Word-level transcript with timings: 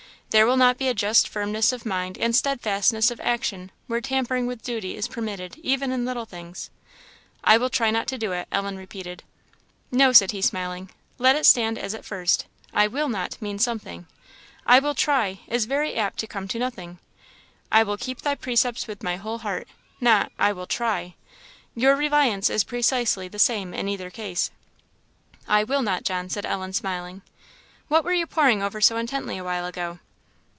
There 0.33 0.47
will 0.47 0.55
not 0.55 0.77
be 0.77 0.87
a 0.87 0.93
just 0.93 1.27
firmness 1.27 1.73
of 1.73 1.85
mind 1.85 2.17
and 2.17 2.33
steadfastness 2.33 3.11
of 3.11 3.19
action 3.19 3.69
where 3.87 3.99
tampering 3.99 4.47
with 4.47 4.63
duty 4.63 4.95
is 4.95 5.09
permitted 5.09 5.57
even 5.57 5.91
in 5.91 6.05
little 6.05 6.23
things." 6.23 6.69
"I 7.43 7.57
will 7.57 7.69
try 7.69 7.91
not 7.91 8.07
to 8.07 8.17
do 8.17 8.31
it," 8.31 8.47
Ellen 8.49 8.77
repeated. 8.77 9.23
"No," 9.91 10.13
said 10.13 10.31
he, 10.31 10.41
smiling 10.41 10.89
"let 11.17 11.35
it 11.35 11.45
stand 11.45 11.77
as 11.77 11.93
at 11.93 12.05
first. 12.05 12.45
'I 12.73 12.87
will 12.87 13.09
not' 13.09 13.41
means 13.41 13.61
something; 13.65 14.07
'I 14.65 14.79
will 14.79 14.95
try' 14.95 15.41
is 15.47 15.65
very 15.65 15.95
apt 15.95 16.17
to 16.19 16.27
come 16.27 16.47
to 16.47 16.57
nothing, 16.59 16.99
'I 17.69 17.83
will 17.83 17.97
keep 17.97 18.21
thy 18.21 18.35
precepts 18.35 18.87
with 18.87 19.03
my 19.03 19.17
whole 19.17 19.39
heart! 19.39 19.67
not 19.99 20.31
'I 20.39 20.53
will 20.53 20.65
try.' 20.65 21.13
Your 21.75 21.93
reliance 21.97 22.49
is 22.49 22.63
precisely 22.63 23.27
the 23.27 23.37
same 23.37 23.73
in 23.73 23.89
either 23.89 24.09
case." 24.09 24.49
"I 25.45 25.65
will 25.65 25.81
not, 25.81 26.03
John," 26.05 26.29
said 26.29 26.45
Ellen, 26.45 26.71
smiling. 26.71 27.21
"What 27.89 28.05
were 28.05 28.13
you 28.13 28.25
poring 28.25 28.63
over 28.63 28.79
so 28.79 28.95
intently 28.95 29.37
a 29.37 29.43
while 29.43 29.65
ago?" 29.65 29.99